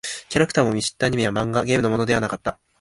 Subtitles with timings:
[0.29, 2.59] キャラクターも見知ったアニメや漫画、ゲームのものではなかった。